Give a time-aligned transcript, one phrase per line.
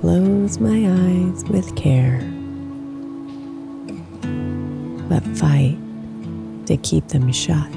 [0.00, 2.20] Close my eyes with care,
[5.08, 5.78] but fight
[6.66, 7.70] to keep them shut.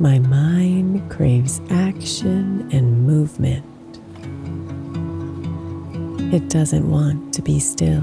[0.00, 3.64] My mind craves action and movement.
[6.34, 8.02] It doesn't want to be still.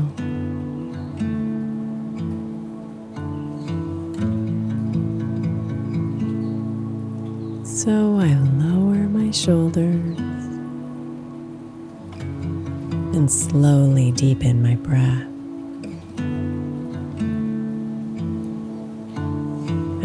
[9.41, 10.19] Shoulders
[13.15, 15.25] and slowly deepen my breath.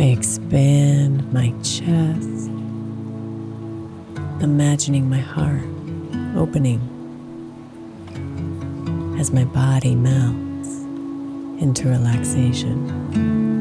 [0.00, 2.48] I expand my chest,
[4.42, 5.64] imagining my heart
[6.34, 6.80] opening
[9.20, 10.70] as my body melts
[11.62, 13.55] into relaxation.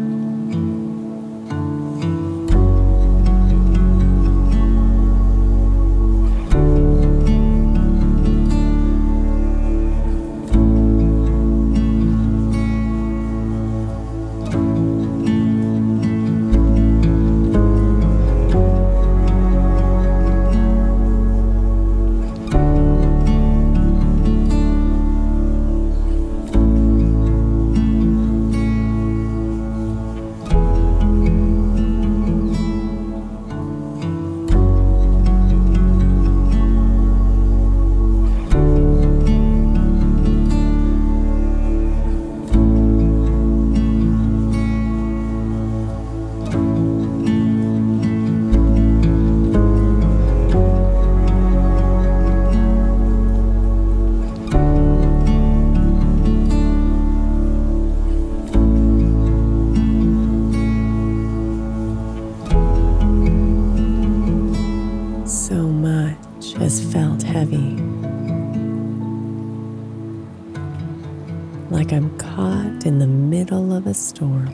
[71.86, 74.52] Like I'm caught in the middle of a storm.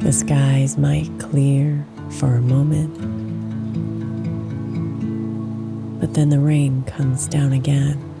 [0.00, 2.94] The skies might clear for a moment.
[6.00, 8.11] But then the rain comes down again.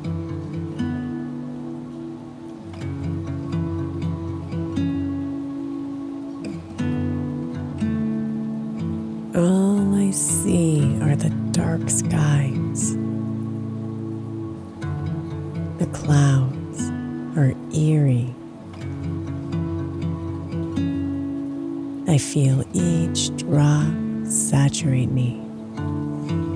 [22.12, 23.90] I feel each drop
[24.26, 25.40] saturate me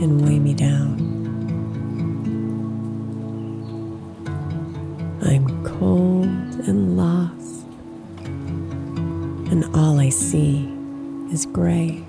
[0.03, 1.01] and weigh me down.
[5.23, 6.27] I'm cold
[6.69, 7.65] and lost,
[9.51, 10.71] and all I see
[11.33, 12.06] is gray.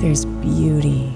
[0.00, 1.12] There's beauty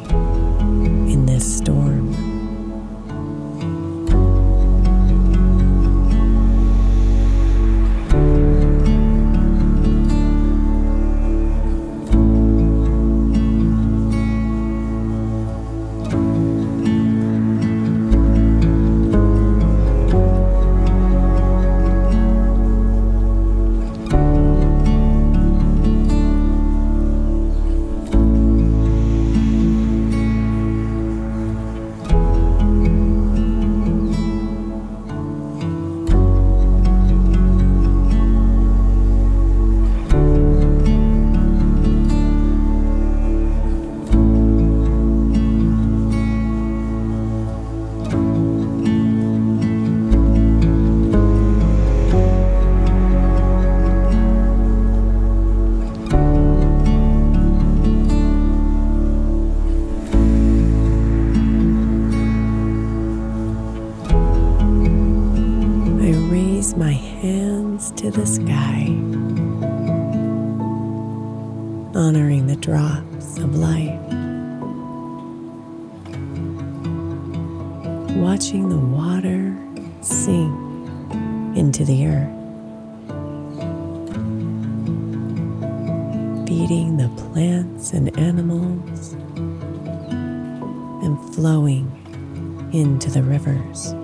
[73.38, 74.00] of life,
[78.16, 79.56] watching the water
[80.00, 80.52] sink
[81.56, 82.30] into the earth,
[86.48, 89.14] feeding the plants and animals,
[91.04, 91.90] and flowing
[92.72, 93.94] into the rivers.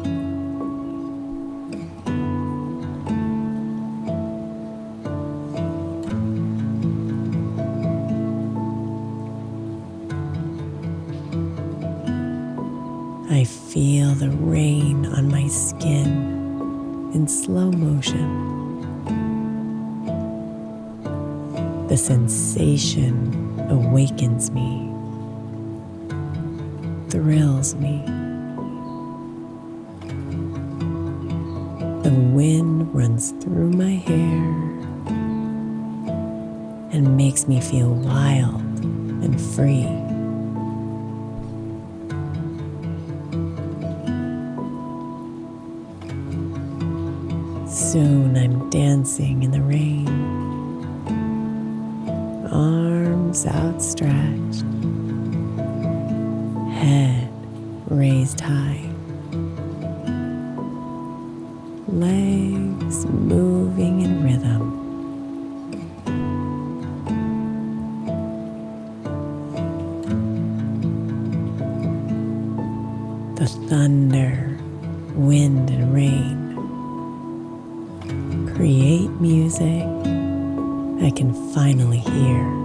[14.20, 18.28] The rain on my skin in slow motion.
[21.88, 23.14] The sensation
[23.70, 24.92] awakens me,
[27.08, 28.02] thrills me.
[32.02, 34.44] The wind runs through my hair
[36.92, 40.09] and makes me feel wild and free.
[47.92, 50.06] Soon I'm dancing in the rain,
[52.52, 54.62] arms outstretched,
[56.70, 57.28] head
[57.88, 58.88] raised high,
[61.88, 64.70] legs moving in rhythm.
[73.34, 74.09] The thunder,
[79.00, 79.86] create music
[81.02, 82.60] I can finally hear.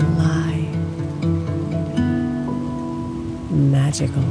[0.00, 0.74] alive,
[3.50, 4.22] magical,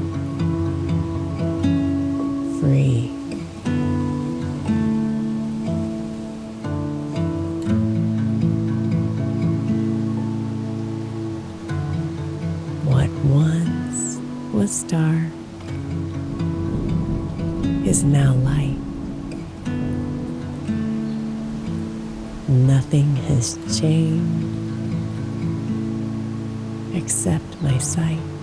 [2.60, 3.08] free.
[12.86, 14.20] What once
[14.54, 15.32] was dark
[17.86, 18.78] is now light.
[22.48, 24.69] Nothing has changed
[26.94, 28.39] except my sight.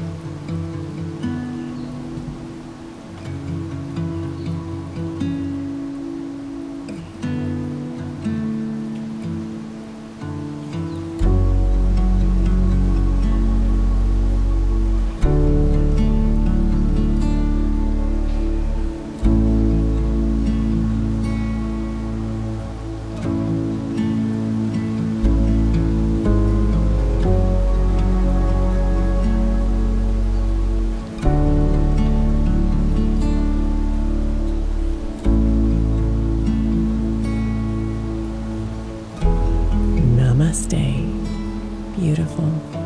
[42.26, 42.85] Beautiful.